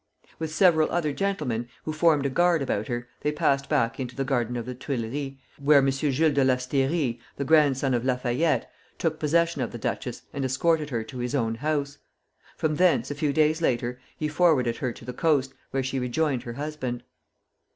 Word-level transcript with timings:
With 0.39 0.51
several 0.51 0.89
other 0.89 1.13
gentlemen, 1.13 1.69
who 1.83 1.93
formed 1.93 2.25
a 2.25 2.29
guard 2.31 2.63
about 2.63 2.87
her, 2.87 3.07
they 3.21 3.31
passed 3.31 3.69
back 3.69 3.99
into 3.99 4.15
the 4.15 4.23
garden 4.23 4.57
of 4.57 4.65
the 4.65 4.73
Tuileries, 4.73 5.33
where 5.59 5.77
M. 5.77 5.91
Jules 5.91 6.33
de 6.33 6.43
Lasteyrie, 6.43 7.19
the 7.35 7.45
grandson 7.45 7.93
of 7.93 8.03
Lafayette, 8.03 8.67
took 8.97 9.19
possession 9.19 9.61
of 9.61 9.71
the 9.71 9.77
duchess 9.77 10.23
and 10.33 10.43
escorted 10.43 10.89
her 10.89 11.03
to 11.03 11.19
his 11.19 11.35
own 11.35 11.53
house. 11.53 11.99
From 12.57 12.77
thence, 12.77 13.11
a 13.11 13.13
few 13.13 13.31
days 13.31 13.61
later, 13.61 13.99
he 14.17 14.27
forwarded 14.27 14.77
her 14.77 14.91
to 14.91 15.05
the 15.05 15.13
coast, 15.13 15.53
where 15.69 15.83
she 15.83 15.99
rejoined 15.99 16.41
her 16.41 16.53
husband. 16.53 17.03